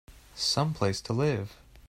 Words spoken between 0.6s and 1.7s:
place to live!